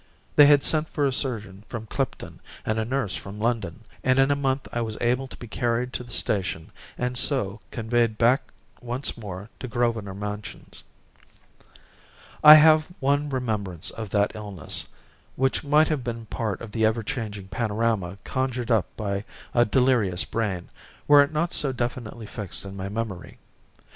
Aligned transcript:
They 0.35 0.47
had 0.47 0.63
sent 0.63 0.89
for 0.89 1.05
a 1.05 1.13
surgeon 1.13 1.63
from 1.69 1.85
Clipton 1.85 2.39
and 2.65 2.79
a 2.79 2.85
nurse 2.85 3.15
from 3.15 3.37
London, 3.37 3.83
and 4.03 4.17
in 4.17 4.31
a 4.31 4.35
month 4.35 4.67
I 4.71 4.81
was 4.81 4.97
able 4.99 5.27
to 5.27 5.37
be 5.37 5.47
carried 5.47 5.93
to 5.93 6.03
the 6.03 6.09
station, 6.11 6.71
and 6.97 7.15
so 7.15 7.59
conveyed 7.69 8.17
back 8.17 8.51
once 8.81 9.15
more 9.15 9.51
to 9.59 9.67
Grosvenor 9.67 10.15
Mansions. 10.15 10.83
I 12.43 12.55
have 12.55 12.87
one 12.99 13.29
remembrance 13.29 13.91
of 13.91 14.09
that 14.09 14.31
illness, 14.33 14.87
which 15.35 15.63
might 15.63 15.89
have 15.89 16.03
been 16.03 16.25
part 16.25 16.61
of 16.61 16.71
the 16.71 16.83
ever 16.83 17.03
changing 17.03 17.49
panorama 17.49 18.17
conjured 18.23 18.71
up 18.71 18.87
by 18.97 19.23
a 19.53 19.65
delirious 19.65 20.25
brain 20.25 20.69
were 21.07 21.21
it 21.21 21.31
not 21.31 21.53
so 21.53 21.71
definitely 21.71 22.25
fixed 22.25 22.65
in 22.65 22.75
my 22.75 22.89
memory. 22.89 23.37